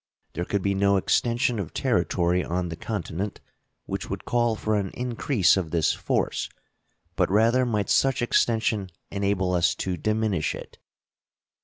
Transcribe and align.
There 0.33 0.45
could 0.45 0.63
be 0.63 0.73
no 0.73 0.97
extension 0.97 1.59
of 1.59 1.75
territory 1.75 2.43
on 2.43 2.69
the 2.69 2.75
continent 2.75 3.39
which 3.85 4.09
would 4.09 4.25
call 4.25 4.55
for 4.55 4.75
an 4.75 4.89
increase 4.95 5.55
of 5.55 5.69
this 5.69 5.93
force, 5.93 6.49
but 7.15 7.29
rather 7.29 7.67
might 7.67 7.87
such 7.91 8.19
extension 8.23 8.89
enable 9.11 9.53
us 9.53 9.75
to 9.75 9.97
diminish 9.97 10.55
it. 10.55 10.79